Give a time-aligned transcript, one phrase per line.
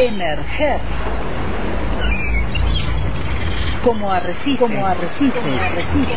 [0.00, 0.80] Emerger.
[3.84, 4.58] Como arrecife.
[4.58, 5.40] Como arrecife.
[5.40, 6.14] Como arrecife.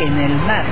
[0.00, 0.64] En el mar.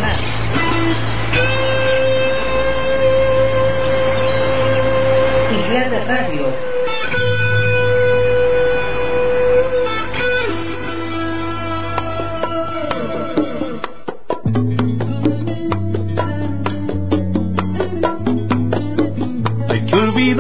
[5.53, 6.70] Isla de Radio.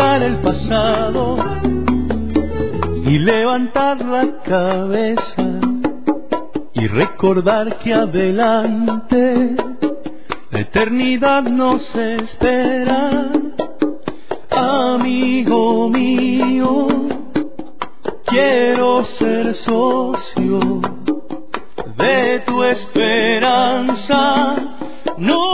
[0.00, 1.36] El pasado
[3.04, 5.60] y levantar la cabeza
[6.72, 9.56] y recordar que adelante
[10.50, 13.30] la eternidad nos espera.
[14.50, 16.86] Amigo mío,
[18.24, 20.80] quiero ser socio
[21.98, 24.56] de tu esperanza,
[25.18, 25.49] no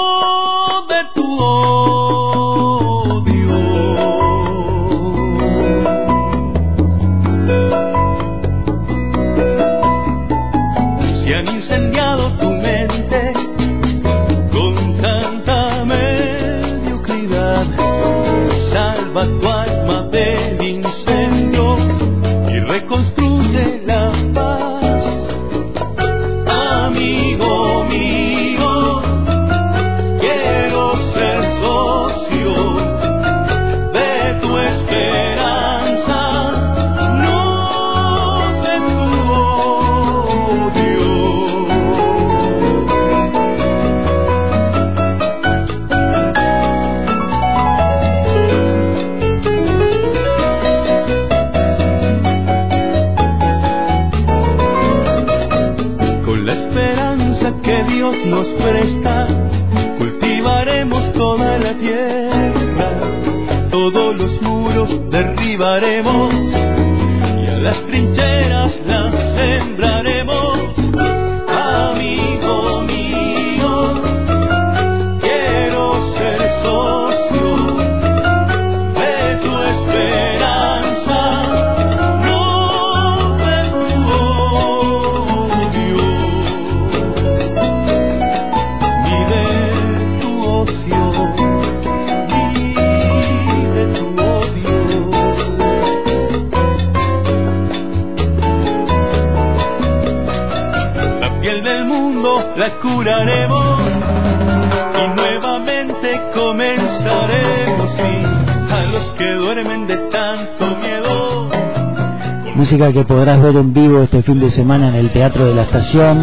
[112.76, 116.20] Que podrás ver en vivo este fin de semana en el Teatro de la Estación.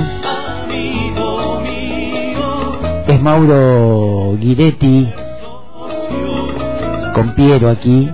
[3.07, 5.11] Es Mauro Guiretti
[7.15, 8.07] con Piero aquí.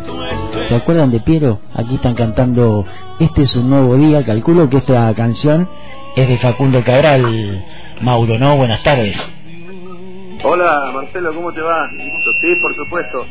[0.70, 1.60] ¿Se acuerdan de Piero?
[1.76, 2.86] Aquí están cantando
[3.20, 4.24] Este es un nuevo día.
[4.24, 5.68] Calculo que esta canción
[6.16, 7.26] es de Facundo Cabral.
[8.02, 8.56] Mauro, ¿no?
[8.56, 9.18] Buenas tardes.
[10.46, 11.90] Hola Marcelo, ¿cómo te va?
[11.90, 13.26] Sí, por supuesto.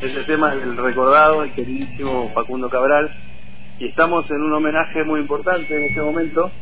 [0.00, 3.10] Es el tema del recordado y queridísimo Facundo Cabral.
[3.78, 6.52] Y estamos en un homenaje muy importante en este momento.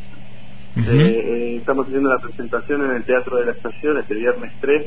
[0.76, 4.86] Eh, eh, estamos haciendo la presentación en el Teatro de la Estación este viernes 3.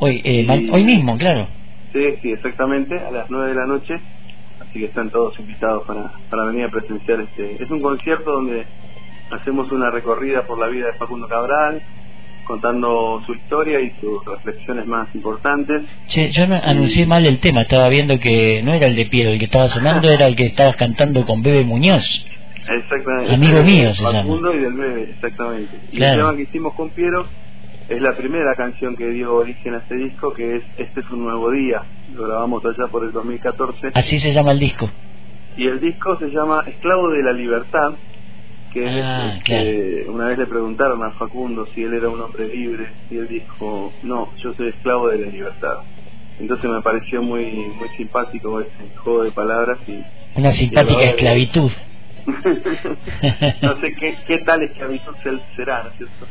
[0.00, 1.48] Hoy, eh, y- hoy mismo, claro.
[1.92, 3.94] Sí, sí, exactamente, a las 9 de la noche.
[4.60, 7.62] Así que están todos invitados para, para venir a presenciar este.
[7.62, 8.66] Es un concierto donde
[9.30, 11.80] hacemos una recorrida por la vida de Facundo Cabral,
[12.50, 15.82] contando su historia y sus reflexiones más importantes.
[16.08, 17.62] Che, yo no anuncié mal el tema.
[17.62, 20.46] Estaba viendo que no era el de Piero el que estaba sonando, era el que
[20.46, 22.04] estabas cantando con Bebe Muñoz.
[22.68, 23.34] Exactamente.
[23.34, 25.76] Amigo mío se Facundo y del Bebe, exactamente.
[25.92, 26.12] Y Claro.
[26.14, 27.24] el tema que hicimos con Piero
[27.88, 31.22] es la primera canción que dio origen a este disco, que es Este es un
[31.22, 31.82] nuevo día.
[32.16, 33.92] Lo grabamos allá por el 2014.
[33.94, 34.90] Así se llama el disco.
[35.56, 37.92] Y el disco se llama Esclavo de la Libertad,
[38.72, 42.46] que es, Ah, este, una vez le preguntaron a Facundo si él era un hombre
[42.48, 45.74] libre, y él dijo, no, yo soy esclavo de la libertad.
[46.38, 50.00] Entonces me pareció muy muy simpático ese juego de palabras y
[50.38, 51.70] Una simpática Y esclavitud.
[53.62, 56.26] no sé qué, qué tal esclavitud se- será, ¿no es cierto?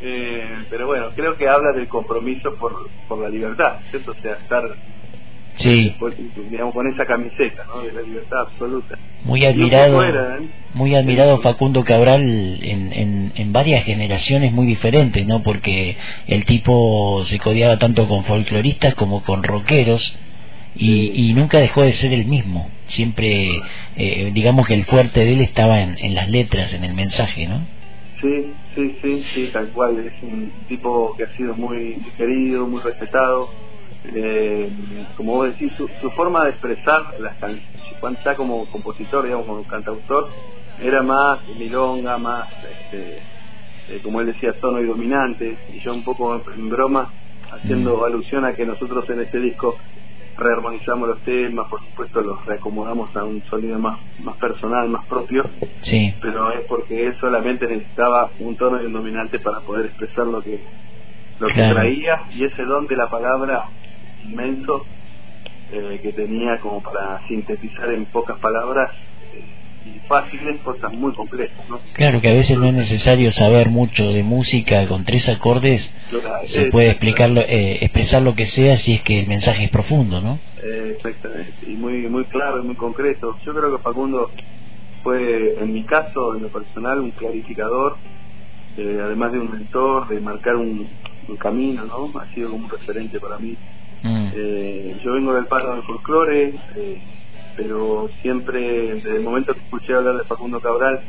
[0.00, 2.72] Eh, pero bueno, creo que habla del compromiso por,
[3.08, 4.12] por la libertad, ¿cierto?
[4.12, 4.62] O sea, estar
[5.56, 5.94] Sí,
[6.50, 7.82] digamos, con esa camiseta, ¿no?
[7.82, 8.98] De la libertad absoluta.
[9.24, 10.02] muy admirado.
[10.02, 10.48] ¿eh?
[10.74, 15.42] Muy admirado Facundo Cabral en, en, en varias generaciones muy diferentes, ¿no?
[15.42, 15.96] Porque
[16.26, 20.18] el tipo se codeaba tanto con folcloristas como con rockeros
[20.74, 22.70] y, y nunca dejó de ser el mismo.
[22.86, 23.60] Siempre,
[23.96, 27.46] eh, digamos que el fuerte de él estaba en, en las letras, en el mensaje,
[27.46, 27.60] ¿no?
[28.22, 29.98] Sí, sí, sí, sí, tal cual.
[29.98, 33.50] Es un tipo que ha sido muy querido, muy respetado.
[34.04, 34.70] Eh,
[35.16, 37.68] como vos decís, su, su forma de expresar las canciones,
[38.00, 40.28] cuando está como compositor, digamos, como cantautor,
[40.80, 43.18] era más milonga, más, este,
[43.88, 47.12] eh, como él decía, tono y dominante, y yo un poco en broma,
[47.52, 48.04] haciendo Mm.
[48.04, 49.76] alusión a que nosotros en este disco
[50.36, 55.44] rearmonizamos los temas, por supuesto los reacomodamos a un sonido más, más personal, más propio,
[55.82, 60.26] Sí, pero es porque él solamente necesitaba un tono y un dominante para poder expresar
[60.26, 60.64] lo que
[61.38, 63.64] lo que traía y ese don de la palabra
[64.24, 64.86] inmenso
[65.72, 68.90] eh, que tenía como para sintetizar en pocas palabras
[69.34, 69.54] eh,
[69.84, 71.80] y fáciles cosas muy complejas ¿no?
[71.94, 76.46] claro que a veces no es necesario saber mucho de música, con tres acordes Claro,
[76.46, 80.20] se puede explicarlo, eh, expresar lo que sea si es que el mensaje es profundo,
[80.20, 80.38] ¿no?
[80.62, 83.36] Eh, exactamente, y muy, muy claro y muy concreto.
[83.44, 84.30] Yo creo que Facundo
[85.02, 87.98] fue, en mi caso, en lo personal, un clarificador,
[88.76, 90.88] eh, además de un mentor, de marcar un,
[91.28, 92.12] un camino, ¿no?
[92.20, 93.56] Ha sido como un referente para mí.
[94.02, 94.28] Mm.
[94.34, 97.02] Eh, yo vengo del paro del folclore, eh,
[97.56, 101.00] pero siempre, desde el momento que escuché hablar de Facundo Cabral,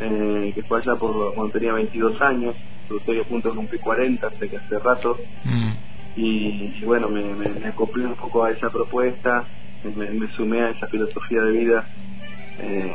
[0.00, 2.54] eh, que fue allá por cuando tenía 22 años,
[2.98, 5.72] estoy a punto de cumplir 40, hace que hace rato, Mm.
[6.16, 9.44] y, y bueno, me, me, me acoplé un poco a esa propuesta,
[9.96, 11.86] me, me sumé a esa filosofía de vida
[12.60, 12.92] eh,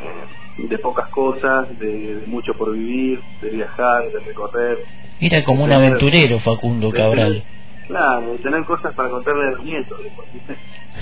[0.68, 4.78] de pocas cosas, de, de mucho por vivir, de viajar, de recorrer.
[5.20, 7.42] Era como un de aventurero Facundo Cabral.
[7.88, 9.98] Claro, tener cosas para contarle a los nietos.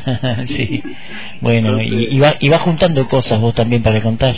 [0.47, 0.83] sí.
[1.41, 4.35] Bueno, y, y va, y va juntando cosas vos también para contar.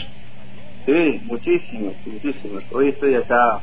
[0.86, 2.64] Sí, muchísimas, muchísimas.
[2.72, 3.60] Hoy estoy acá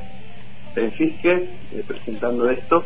[0.76, 2.86] en Fisque eh, presentando esto,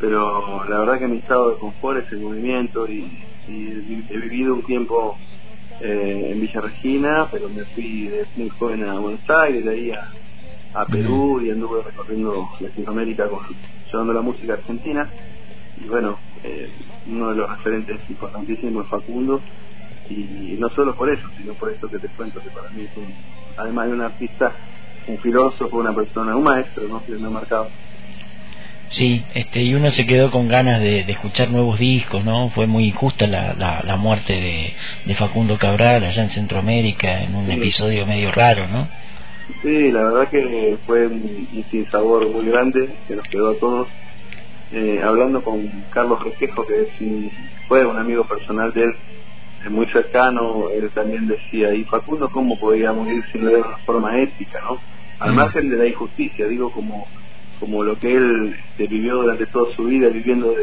[0.00, 4.54] pero la verdad que mi estado de confort es el movimiento y, y he vivido
[4.54, 5.18] un tiempo
[5.80, 9.90] eh, en Villa Regina, pero me fui de muy joven a Buenos Aires, de ahí
[9.90, 10.12] a,
[10.74, 13.40] a Perú y anduve recorriendo Latinoamérica con,
[13.92, 15.10] llevando la música argentina.
[15.80, 16.68] Y bueno, eh,
[17.06, 19.40] uno de los referentes importantísimos es Facundo,
[20.08, 22.96] y no solo por eso, sino por esto que te cuento, que para mí es
[22.96, 23.14] un,
[23.56, 24.52] además de un artista,
[25.08, 27.04] un filósofo, una persona, un maestro, ¿no?
[27.04, 27.68] Que me ha marcado.
[28.88, 32.50] Sí, este, y uno se quedó con ganas de, de escuchar nuevos discos, ¿no?
[32.50, 34.74] Fue muy injusta la, la, la muerte de,
[35.06, 37.52] de Facundo Cabral allá en Centroamérica, en un Sí.
[37.54, 38.86] episodio medio raro, ¿no?
[39.46, 43.88] Sí, la verdad que fue un, un sinsabor muy grande que nos quedó a todos.
[44.70, 45.62] Eh, hablando con
[45.92, 47.30] Carlos Resquejo, que un-
[47.68, 48.92] fue un amigo personal de él,
[49.66, 53.78] eh, muy cercano, él también decía, y Facundo, ¿cómo podía morir si no era una
[53.84, 54.78] forma ética, no?
[55.20, 55.36] Al Mm.
[55.36, 57.06] margen de la injusticia, digo, como,
[57.58, 60.62] como lo que él este, vivió durante toda su vida, viviendo de,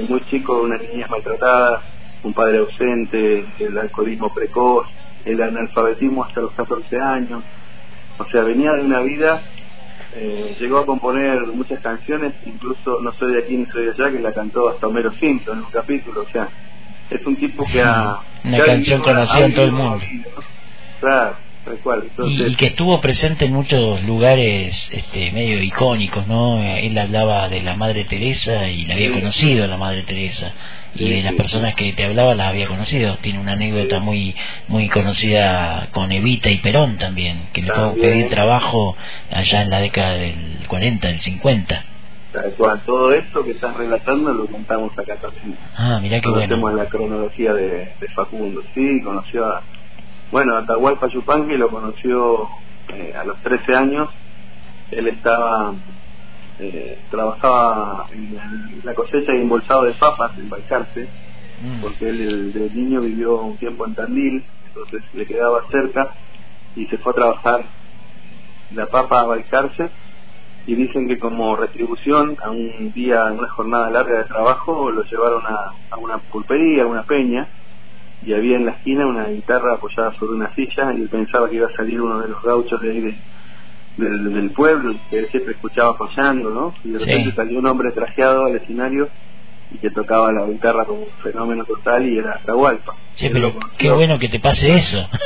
[0.00, 1.82] de muy chico, una niña maltratada,
[2.22, 4.86] un padre ausente, el alcoholismo precoz,
[5.24, 7.44] el analfabetismo hasta los 14 años,
[8.18, 9.42] o sea, venía de una vida,
[10.16, 14.10] eh, llegó a componer muchas canciones, incluso No soy de aquí ni soy de allá,
[14.10, 16.48] que la cantó hasta Homero Simpson en un capítulo, o sea,
[17.10, 18.18] es un tipo que ha...
[18.44, 20.00] Una que canción conocida en todo el mundo.
[21.00, 22.02] Claro, tal cual.
[22.04, 26.62] Entonces, Y, que estuvo presente en muchos lugares este, medio icónicos, ¿no?
[26.62, 29.14] Él hablaba de la Madre Teresa y la había Sí.
[29.14, 30.52] conocido a la Madre Teresa.
[30.94, 33.16] Y las personas que te hablaba las había conocido.
[33.18, 34.34] Tiene una anécdota muy
[34.68, 38.96] muy conocida con Evita y Perón también, que le fue a pedir trabajo
[39.30, 41.84] allá en la década del 40, del 50.
[42.32, 45.56] tal cual, todo esto que estás relatando lo contamos acá también.
[45.76, 46.76] Ah, mirá qué Conocemos bueno.
[46.78, 49.62] la cronología de, de Facundo, sí, conoció a,
[50.30, 52.48] bueno, Atahualpa Yupanqui lo conoció
[52.88, 54.08] eh, a los 13 años,
[54.90, 55.72] él estaba,
[56.58, 61.08] eh, trabajaba en la cosecha y embolsado de papas en Balcarce,
[61.60, 61.80] Mm.
[61.80, 66.06] porque él el- de niño vivió un tiempo en Tandil, entonces le quedaba cerca
[66.74, 67.70] y se fue a trabajar
[68.70, 69.90] la papa a Balcarce
[70.66, 75.02] y dicen que como retribución a un día, a una jornada larga de trabajo, lo
[75.10, 75.56] llevaron a,
[75.90, 77.48] a una pulpería, a una peña,
[78.20, 81.56] y había en la esquina una guitarra apoyada sobre una silla y él pensaba que
[81.56, 83.22] iba a salir uno de los gauchos de ahí de-
[83.98, 86.74] del, del pueblo, que él siempre escuchaba fallando, ¿no?
[86.84, 87.10] Y de Sí.
[87.10, 89.08] repente salió un hombre trajeado al escenario
[89.70, 92.92] y que tocaba la guitarra como un fenómeno total y era Atahualpa.
[93.14, 95.06] Sí, pero qué bueno que te pase eso.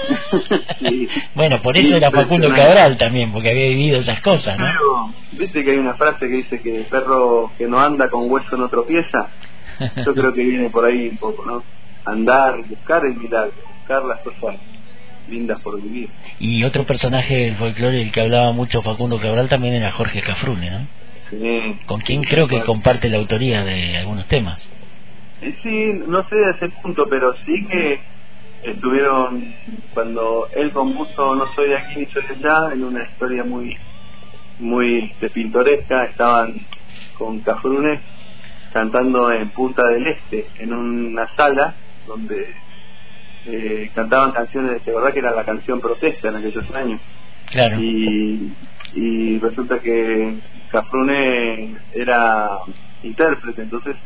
[0.80, 1.08] Sí.
[1.34, 2.48] bueno, por eso era Facundo.
[2.48, 4.64] Cabral también, porque había vivido esas cosas, ¿no?
[4.64, 8.28] Pero, viste que hay una frase que dice que el perro que no anda con
[8.30, 9.28] hueso no tropieza.
[10.06, 11.62] Yo creo que viene por ahí un poco, ¿no?
[12.04, 14.58] Andar, buscar el milagro, buscar las cosas
[15.28, 16.08] lindas por vivir.
[16.38, 20.70] Y otro personaje del folclore del que hablaba mucho Facundo Cabral también era Jorge Cafrune,
[20.70, 20.86] ¿no?
[21.30, 21.78] Sí.
[21.86, 24.68] Con quien creo que comparte la autoría de algunos temas.
[25.40, 28.00] Sí, no sé de ese punto, pero sí que
[28.62, 29.54] estuvieron,
[29.92, 33.76] cuando él compuso No soy de aquí ni soy de allá, en una historia muy
[34.58, 36.54] muy este, pintoresca, estaban
[37.18, 38.00] con Cafrune
[38.72, 41.74] cantando en Punta del Este, en una sala
[42.06, 42.54] donde
[43.46, 47.00] eh, cantaban canciones, de verdad que era la canción protesta en aquellos años.
[47.50, 47.80] Claro.
[47.80, 48.52] Y,
[48.94, 50.38] y resulta que
[50.70, 52.60] Cafrune era
[53.02, 53.96] intérprete, entonces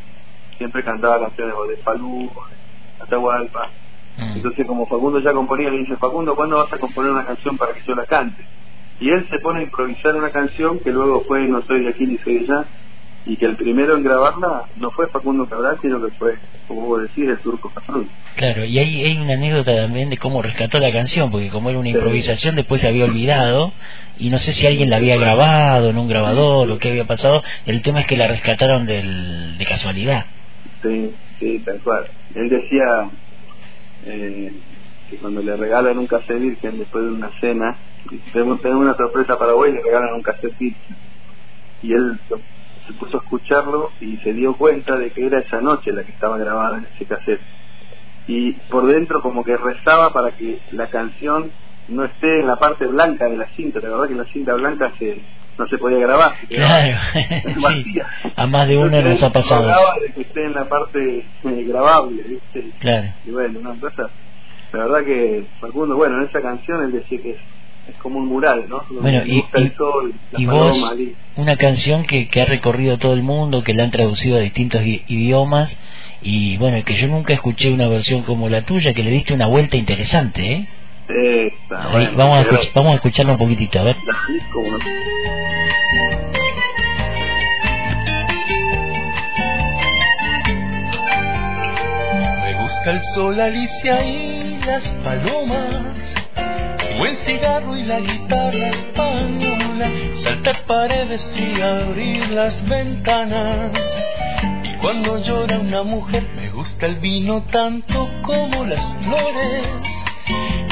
[0.57, 2.29] siempre cantaba canciones de Falú,
[2.97, 3.69] de Atahualpa.
[4.17, 4.37] Mm.
[4.37, 7.73] Entonces como Facundo ya componía, le dice, Facundo, ¿cuándo vas a componer una canción para
[7.73, 8.43] que yo la cante?
[8.99, 12.07] Y él se pone a improvisar una canción que luego fue No soy de aquí
[12.07, 12.65] ni soy de allá,
[13.27, 17.01] y que el primero en grabarla no fue Facundo Cabral, sino que fue, como vos
[17.01, 18.07] decís, el turco Cafrune.
[18.37, 21.77] Claro, y hay, hay una anécdota también de cómo rescató la canción, porque como era
[21.77, 23.73] una improvisación, después se había olvidado,
[24.17, 27.43] y no sé si alguien la había grabado en un grabador o qué había pasado,
[27.65, 30.25] el tema es que la rescataron del, de casualidad.
[30.81, 32.05] Sí, sí, tal cual.
[32.33, 33.09] Él decía
[34.05, 34.53] eh,
[35.09, 37.75] que cuando le regalan un cassette virgen después de una cena,
[38.31, 40.95] tenemos, una sorpresa para vos y le regalan un cassette virgen.
[41.83, 42.17] Y él
[42.87, 46.11] se puso a escucharlo y se dio cuenta de que era esa noche la que
[46.11, 47.41] estaba grabada en ese cassette.
[48.27, 51.51] Y por dentro como que rezaba para que la canción
[51.87, 53.79] no esté en la parte blanca de la cinta.
[53.79, 55.21] La verdad que la cinta blanca se,
[55.57, 56.33] no se podía grabar.
[56.49, 56.97] Claro,
[57.83, 57.99] sí,
[58.35, 59.67] a más de uno nos ha pasado.
[60.01, 62.71] de que esté en la parte eh, grabable, ¿viste?
[62.79, 63.07] Claro.
[63.25, 64.09] Y bueno, una cosa,
[64.73, 67.37] la verdad que Facundo, bueno, en esa canción él decía que
[67.89, 68.81] es, como un mural, ¿no?
[68.89, 70.77] Donde Bueno, y, el sol, y vos,
[71.35, 74.81] una canción que, que ha recorrido todo el mundo, que la han traducido a distintos
[74.85, 75.77] idiomas,
[76.21, 79.47] y bueno, que yo nunca escuché una versión como la tuya, que le diste una
[79.47, 80.67] vuelta interesante, ¿eh?
[81.09, 83.95] Esta, Ahí, bueno, vamos, a pero- vamos a escucharla un poquitito, a ver.
[92.41, 95.85] Me gusta el sol, Alicia y las palomas.
[96.97, 99.91] Buen cigarro y la guitarra española.
[100.23, 103.71] Saltar paredes y abrir las ventanas.
[104.63, 109.67] Y cuando llora una mujer, me gusta el vino tanto como las flores.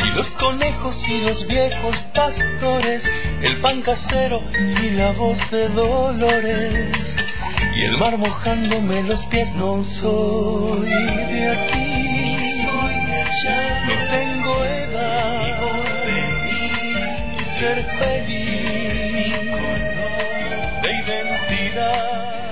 [0.04, 3.04] Y los conejos y los viejos pastores,
[3.42, 4.42] el pan casero
[4.82, 7.16] y la voz de Dolores.
[7.76, 11.85] Y el mar mojándome los pies, no soy de aquí,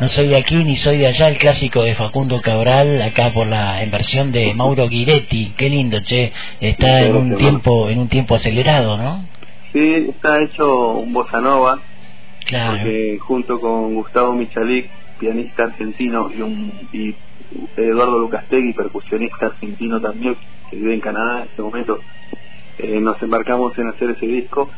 [0.02, 3.48] No soy de aquí ni soy de allá, el clásico de Facundo Cabral, acá por
[3.48, 5.54] la en versión de Mauro Guiretti.
[5.56, 6.34] Qué lindo, che.
[6.60, 9.26] Está en un tiempo en un tiempo acelerado, ¿no?
[9.72, 11.80] Sí, está hecho un bossa nova,
[12.46, 12.72] Claro.
[12.74, 17.16] porque junto con Gustavo Michalik, pianista argentino, y, un, y
[17.78, 20.36] Eduardo Lucastegui, percusionista argentino también,
[20.70, 22.00] que vive en Canadá en este momento,
[22.78, 24.70] eh, nos embarcamos en hacer ese disco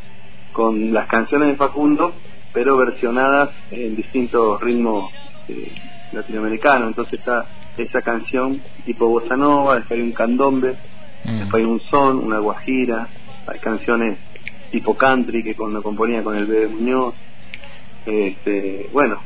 [0.55, 2.13] con las canciones de Facundo,
[2.53, 5.12] pero versionadas en distintos ritmos
[5.50, 5.71] eh,
[6.13, 6.88] latinoamericanos.
[6.88, 7.45] Entonces está
[7.77, 10.75] esa canción tipo bossa nova, después hay un candombe,
[11.25, 11.39] Mm.
[11.39, 13.07] después hay un son, una guajira,
[13.47, 14.19] hay canciones
[14.71, 17.15] tipo country que con, lo componía con el Bebe Muñoz.
[18.05, 19.17] Este, bueno,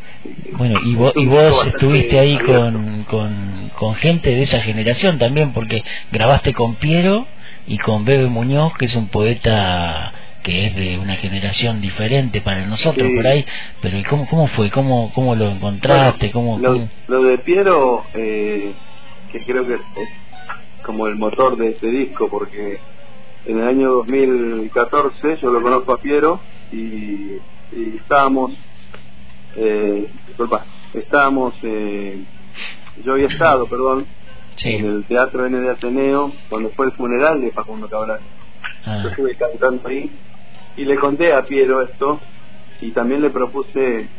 [0.57, 5.51] Bueno, y vos, y vos estuviste ahí con, con, con gente de esa generación también,
[5.51, 5.83] porque
[6.13, 7.27] grabaste con Piero
[7.67, 12.65] y con Bebe Muñoz, que es un poeta que es de una generación diferente para
[12.65, 13.15] nosotros Sí.
[13.15, 13.45] por ahí,
[13.81, 14.69] pero ¿y ¿cómo, cómo fue?
[14.71, 16.31] ¿Cómo, cómo lo encontraste?
[16.31, 18.73] ¿Cómo, Bueno, cómo- lo, lo de Piero, eh,
[19.31, 20.09] que creo que es, es
[20.83, 22.77] como el motor de este disco, porque
[23.45, 26.41] en el año 2014 yo lo conozco a Piero
[26.71, 27.33] y,
[27.71, 28.51] y estábamos,
[29.55, 32.23] eh, disculpa, estábamos, eh,
[33.03, 34.07] yo había estado, perdón,
[34.55, 34.69] Sí.
[34.75, 38.19] en el Teatro N de Ateneo cuando fue el funeral de Facundo Cabral.
[38.85, 40.09] Ah, Yo estuve cantando ahí
[40.77, 42.21] y le conté a Piero esto
[42.81, 44.09] y también le propuse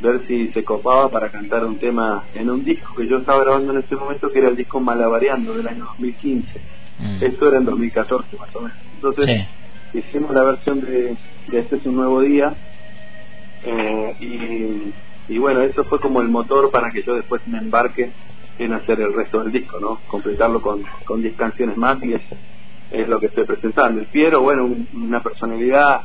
[0.00, 3.72] ver si se copaba para cantar un tema en un disco que yo estaba grabando
[3.72, 6.60] en ese momento que era el disco Malabareando del año 2015.
[6.98, 7.24] mm.
[7.24, 8.78] Esto era en 2014 más o menos.
[8.94, 9.98] Entonces Sí.
[9.98, 11.16] hicimos la versión de,
[11.48, 12.56] de Este es un nuevo día
[13.64, 18.12] eh, y, y bueno, eso fue como el motor para que yo después me embarque
[18.58, 20.00] en hacer el resto del disco, ¿no?
[20.06, 22.22] Completarlo con, con 10 canciones más y es,
[22.90, 24.00] es lo que estoy presentando.
[24.00, 26.00] El Piero, bueno, un- una personalidad,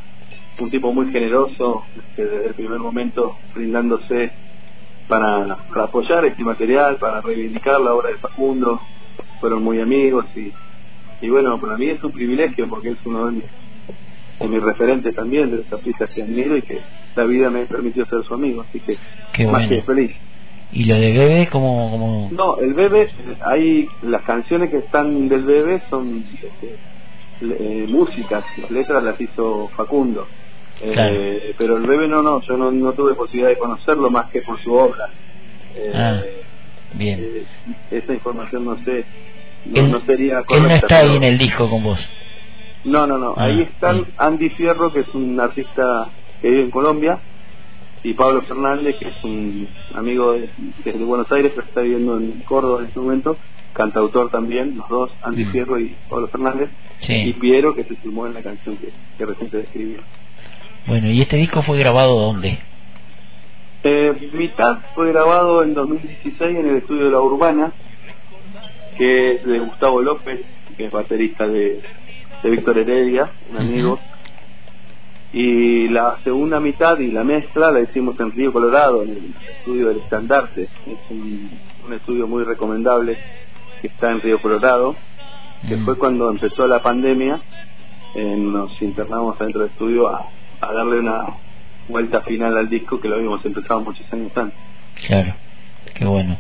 [0.59, 1.83] un tipo muy generoso,
[2.15, 4.31] que desde el primer momento brindándose
[5.07, 8.79] para, para apoyar este material, para reivindicar la obra de Facundo,
[9.39, 10.51] fueron muy amigos y,
[11.25, 13.45] y bueno, para mí es un privilegio porque es uno de mis,
[14.39, 16.79] de mis referentes también, de los artistas que admiro y que
[17.15, 18.95] la vida me permitió ser su amigo, así que
[19.33, 19.69] Qué más bueno.
[19.69, 20.11] que feliz.
[20.73, 22.29] ¿Y lo de Bebe cómo, cómo...
[22.31, 23.07] No, el bebé,
[23.45, 26.75] hay las canciones que están del bebé son este,
[27.41, 30.27] eh, músicas, las letras las hizo Facundo.
[30.81, 31.53] Eh.
[31.57, 34.59] Pero el bebé no, no, yo no, no tuve posibilidad de conocerlo más que por
[34.63, 35.09] su obra.
[35.75, 36.21] Eh, Ah,
[36.95, 37.19] bien.
[37.21, 37.43] eh,
[37.91, 39.05] esa información no sé,
[39.65, 40.67] no, Él, no sería él correcta.
[40.69, 41.99] no está ahí en el disco con vos.
[42.83, 43.33] No, no, no.
[43.37, 44.07] Ah, Ahí están bien.
[44.17, 46.09] Andy Fierro, que es un artista
[46.41, 47.19] que vive en Colombia,
[48.03, 50.49] y Pablo Fernández, que es un amigo de,
[50.83, 53.37] que es de Buenos Aires, pero está viviendo en Córdoba en este momento,
[53.73, 55.45] cantautor también, los dos, Andy.
[55.45, 56.69] Fierro y Pablo Fernández,
[56.99, 57.13] Sí.
[57.13, 59.97] y Piero, que se sumó en la canción que, que recién te describí.
[60.85, 62.59] Bueno, ¿y este disco fue grabado dónde?
[63.85, 67.71] Eh, mitad fue grabado en 2016 en el estudio de La Urbana,
[68.97, 70.41] que es de Gustavo López,
[70.77, 71.81] que es baterista de,
[72.43, 73.99] de Víctor Heredia, un amigo.
[75.33, 79.87] Y la segunda mitad y la mezcla la hicimos en Río Colorado, en el estudio
[79.89, 80.63] del Estandarte.
[80.63, 81.49] Es un,
[81.87, 83.17] un estudio muy recomendable
[83.81, 84.95] que está en Río Colorado,
[85.67, 85.85] que Mm.
[85.85, 87.41] fue cuando empezó la pandemia.
[88.15, 90.27] eh, nos internamos adentro del estudio a,
[90.61, 91.25] a darle una
[91.89, 94.55] vuelta final al disco que lo habíamos empezado muchos años antes.
[95.07, 95.33] Claro,
[95.95, 96.37] qué bueno.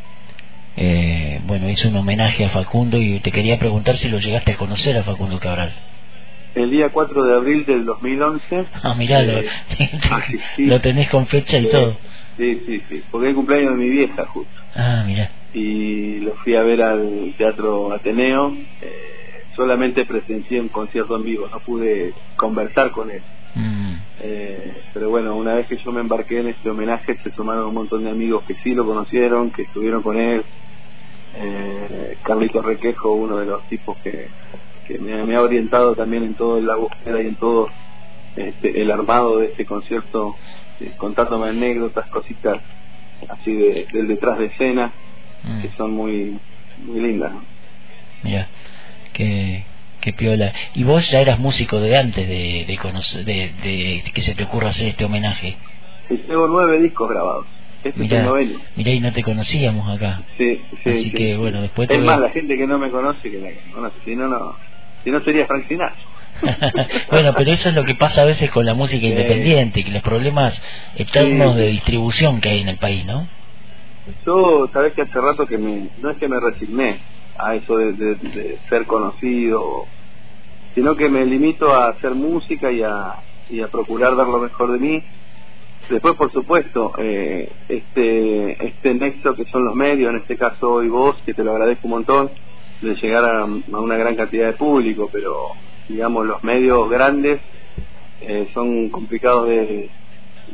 [0.77, 4.57] Eh, bueno, hizo un homenaje a Facundo y te quería preguntar si lo llegaste a
[4.57, 5.73] conocer a Facundo Cabral.
[6.55, 8.65] El día 4 de abril del 2011.
[8.83, 9.47] Ah, mirá, lo, eh,
[10.11, 10.65] asistí.
[10.67, 11.97] lo tenés con fecha y Sí, todo.
[12.37, 13.01] Sí, sí, sí.
[13.11, 14.53] Porque es el cumpleaños de mi vieja, justo.
[14.75, 15.31] Ah, mirá.
[15.53, 18.51] Y lo fui a ver al Teatro Ateneo.
[18.81, 18.91] Eh,
[19.55, 23.21] solamente presencié un concierto en vivo, no pude conversar con él.
[23.55, 23.93] Mm,
[24.25, 27.73] Eh, pero bueno, una vez que yo me embarqué en este homenaje, se sumaron un
[27.75, 30.43] montón de amigos que sí lo conocieron, que estuvieron con él.
[31.35, 34.11] Eh, Carlito Requejo, uno de los tipos que,
[34.87, 37.69] que me, me ha orientado también en todo la búsqueda y en todo
[38.35, 40.35] este, el armado de este concierto,
[40.79, 42.59] eh, contándome anécdotas, cositas
[43.29, 44.91] así de, del detrás de escena,
[45.43, 46.37] mm, que son muy,
[46.85, 47.31] muy lindas.
[47.31, 47.41] ¿no?
[48.23, 48.47] mirá,
[49.13, 49.63] qué,
[50.01, 50.51] qué piola.
[50.75, 54.43] ¿Y vos ya eras músico de antes de, de, conocer, de, de que se te
[54.43, 55.55] ocurra hacer este homenaje?
[56.27, 57.45] Tengo nueve discos grabados.
[57.77, 58.59] Este es el Mirá, noveno.
[58.77, 60.21] mirá, y no te conocíamos acá.
[60.37, 61.35] Sí, sí, Así sí, que, sí.
[61.35, 63.95] bueno, después Es más, la gente que no me conoce que la que me conoce.
[64.05, 64.55] Si no, no,
[65.03, 65.97] si no sería Frank Sinatra.
[67.11, 70.01] bueno, pero eso es lo que pasa a veces con la música independiente, que los
[70.01, 70.61] problemas
[70.95, 71.61] eternos Sí.
[71.61, 73.27] de distribución que hay en el país, ¿no?
[74.25, 76.99] Yo, sabes que hace rato que me, no es que me resigné
[77.39, 79.59] a eso de, de- de ser conocido,
[80.75, 82.91] sino que me limito a hacer música y a,
[83.49, 84.99] y a procurar dar lo mejor de mí.
[85.89, 90.87] Después, por supuesto, eh, este, este nexo que son los medios, en este caso hoy
[90.89, 92.31] vos, que te lo agradezco un montón,
[92.83, 95.33] de llegar a, a una gran cantidad de público, pero
[95.89, 97.39] digamos los medios grandes
[98.21, 99.89] eh, son complicados de,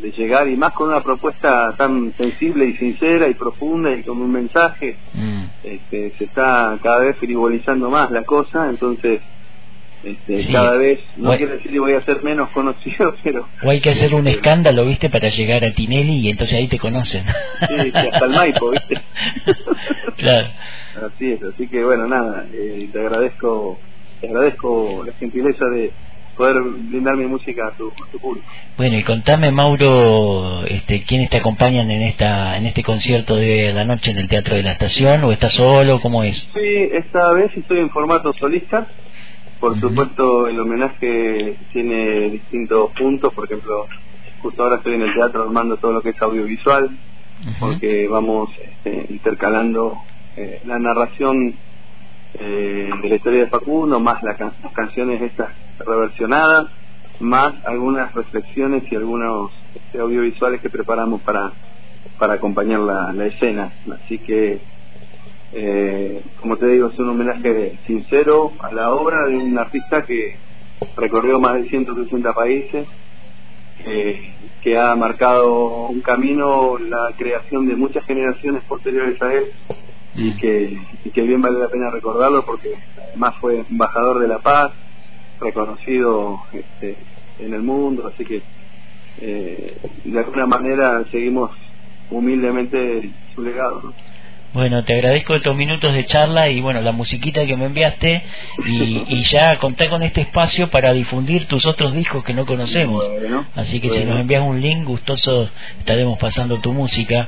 [0.02, 4.22] de llegar y más con una propuesta tan sensible y sincera y profunda y con
[4.22, 9.22] un mensaje Mm, este, se está cada vez frivolizando más la cosa entonces
[10.04, 10.54] este, Sí.
[10.54, 13.90] cada vez no quiero decir que voy a ser menos conocido pero O hay que
[13.90, 15.10] hacer un este, escándalo, ¿viste?
[15.10, 17.24] Para llegar a Tinelli y entonces ahí te conocen.
[17.68, 18.96] Sí, hasta el Maipo, ¿viste?
[20.18, 20.48] claro.
[20.96, 23.80] Así es así que bueno nada eh, te agradezco
[24.22, 25.92] te agradezco la gentileza de
[26.40, 28.48] poder brindar mi música a tu, a tu público
[28.78, 33.84] Bueno, y contame, Mauro, este, ¿quiénes te acompañan en esta en este concierto de la
[33.84, 35.22] noche en el Teatro de la Estación?
[35.26, 36.00] ¿O estás solo?
[36.00, 36.50] ¿Cómo es?
[36.54, 38.88] Sí, esta vez estoy en formato solista.
[39.60, 43.34] Por supuesto, el homenaje tiene distintos puntos.
[43.34, 43.88] Por ejemplo,
[44.42, 46.90] justo ahora estoy en el teatro armando todo lo que es audiovisual,
[47.60, 49.98] porque vamos este, intercalando
[50.42, 51.54] eh, la narración
[52.36, 54.38] eh, de la historia de Facundo, más las
[54.74, 55.50] canciones estas
[55.80, 56.68] reversionadas,
[57.20, 61.52] más algunas reflexiones y algunos este, audiovisuales que preparamos para,
[62.18, 63.74] para acompañar la, escena.
[63.92, 64.62] Así que
[65.52, 70.38] eh, como te digo, es un homenaje sincero a la obra de un artista que
[70.96, 72.88] recorrió más de 160 países,
[74.62, 79.52] que ha marcado un camino, la creación de muchas generaciones posteriores a él
[80.16, 82.76] y que, y que bien vale la pena recordarlo porque
[83.16, 84.72] más fue embajador de la paz,
[85.40, 86.98] reconocido este,
[87.40, 88.42] en el mundo, así que
[89.22, 91.52] eh, de alguna manera seguimos
[92.10, 93.82] humildemente su legado.
[93.84, 93.94] ¿no?
[94.52, 98.24] Bueno, te agradezco estos minutos de charla y bueno, la musiquita que me enviaste
[98.66, 103.08] y, y ya conté con este espacio para difundir tus otros discos que no conocemos.
[103.08, 107.28] Bueno, Así que si nos envías un link, gustoso estaremos pasando tu música.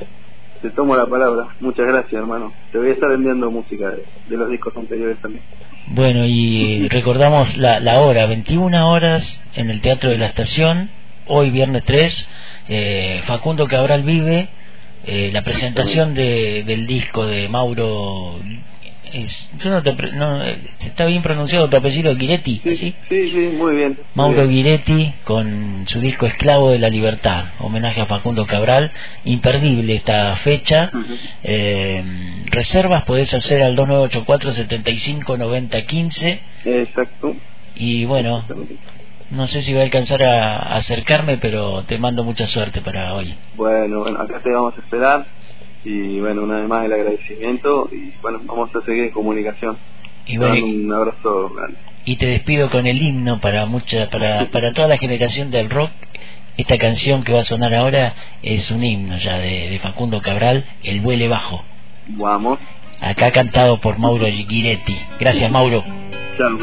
[0.62, 1.48] Te tomo la palabra.
[1.60, 2.52] Muchas gracias, hermano.
[2.70, 5.42] Te voy a estar enviando música de, de los discos anteriores también.
[5.88, 10.88] Bueno, y recordamos la, la hora, 21 horas en el Teatro de la Estación,
[11.26, 12.30] hoy viernes 3,
[12.68, 14.48] eh, Facundo Cabral vive,
[15.04, 18.36] eh, la presentación de, del disco de Mauro
[19.12, 20.42] es, yo no te, pre- no,
[20.80, 22.94] está bien pronunciado tu apellido Guiretti, Sí, ¿sí?
[23.08, 23.92] sí, sí, muy bien.
[23.92, 24.50] muy Mauro bien.
[24.50, 28.90] Guiretti con su disco Esclavo de la Libertad, homenaje a Facundo Cabral,
[29.24, 30.90] imperdible esta fecha.
[31.42, 32.04] Eh,
[32.50, 37.34] reservas podés hacer al 2984 75 90 15 Exacto.
[37.74, 38.44] y bueno,
[39.30, 43.14] no sé si voy a alcanzar a, a acercarme, pero te mando mucha suerte para
[43.14, 43.34] hoy.
[43.54, 45.26] Bueno, bueno, acá te vamos a esperar.
[45.84, 47.88] Y bueno, una vez más el agradecimiento.
[47.92, 49.76] Y bueno, vamos a seguir en comunicación.
[50.26, 51.78] Y bueno, un abrazo grande.
[52.04, 55.90] y te despido con el himno para mucha para para toda la generación del rock
[56.56, 60.64] esta canción que va a sonar ahora es un himno ya de, de Facundo Cabral
[60.84, 61.64] el vuele bajo
[62.08, 62.58] Vamos.
[63.00, 65.84] acá cantado por Mauro Giretti gracias Mauro
[66.38, 66.58] Chao,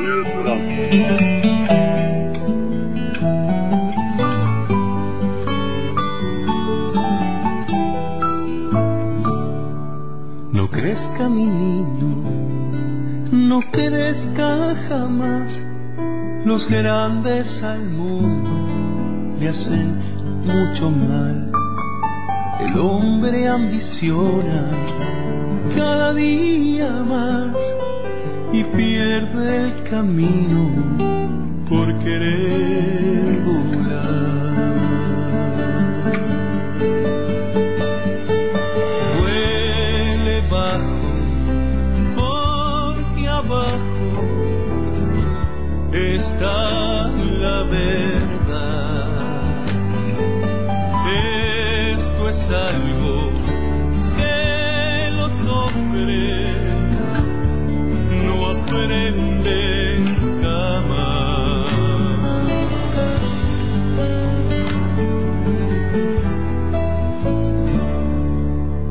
[10.80, 12.16] crezca mi niño,
[13.32, 15.52] no crezca jamás.
[16.46, 18.50] Los grandes al mundo
[19.40, 20.00] le hacen
[20.46, 21.52] mucho mal.
[22.62, 24.70] El hombre ambiciona
[25.76, 27.56] cada día más
[28.54, 30.72] y pierde el camino
[31.68, 34.39] por querer volar.
[46.40, 49.08] La verdad.
[51.92, 53.30] Esto es algo
[54.16, 56.56] que los hombres
[58.24, 61.68] no aprenden jamás.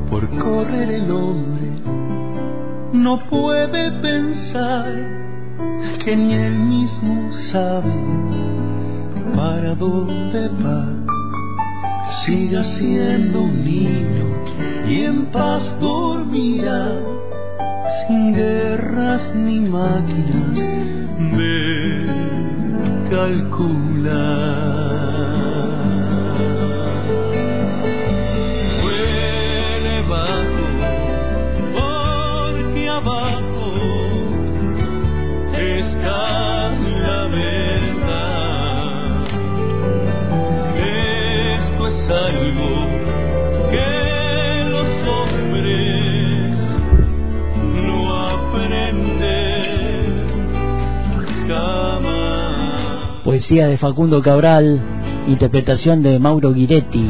[0.09, 1.71] Por correr el hombre
[2.93, 5.19] no puede pensar
[6.03, 7.93] que ni él mismo sabe
[9.35, 10.85] para dónde va.
[12.25, 14.25] Siga siendo un niño
[14.87, 16.91] y en paz dormirá,
[18.07, 20.55] sin guerras ni máquinas
[21.37, 21.49] de
[23.09, 24.78] calcular.
[53.39, 54.81] Poesía de Facundo Cabral
[55.27, 57.09] interpretación de Mauro Giretti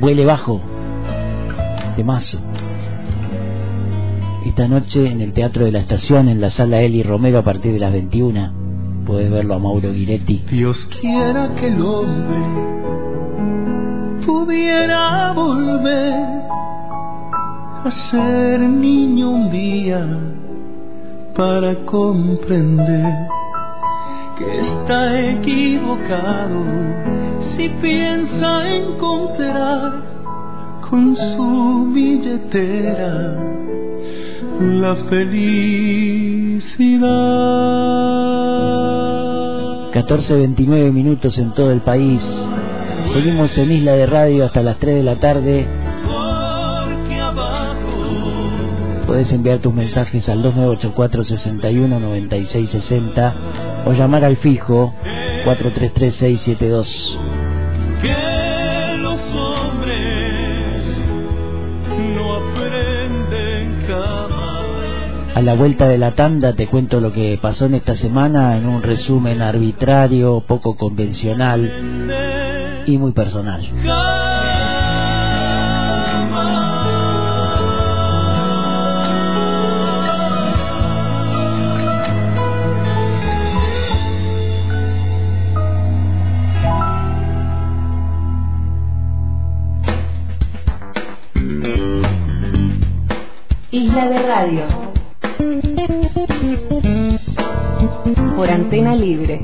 [0.00, 0.60] vuele bajo
[1.96, 2.38] de mazo.
[4.44, 7.72] Esta noche en el Teatro de la Estación en la sala Eli Romero a partir
[7.72, 8.59] de las 21
[9.10, 12.38] puedes verlo a Mauro Giretti Dios quiera que el hombre
[14.24, 16.42] pudiera volver
[17.84, 20.06] a ser niño un día
[21.34, 23.12] para comprender
[24.38, 26.62] que está equivocado
[27.56, 30.04] si piensa encontrar
[30.88, 33.59] con su billetera
[34.60, 37.08] la felicidad.
[39.92, 42.22] 14.29 minutos en todo el país
[43.12, 45.66] seguimos en Isla de Radio hasta las 3 de la tarde
[49.10, 53.34] Puedes enviar tus mensajes al 2984 61 96 60
[53.86, 54.94] o llamar al fijo
[55.44, 57.18] 433672.
[65.40, 68.66] A la vuelta de la tanda te cuento lo que pasó en esta semana en
[68.66, 73.62] un resumen arbitrario, poco convencional y muy personal.
[93.70, 94.79] Isla de Radio.
[98.40, 99.38] Por antena libre.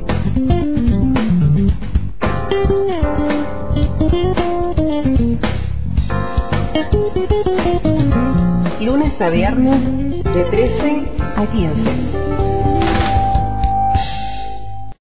[8.81, 11.03] Lunes a viernes de 13
[11.37, 12.26] a 15.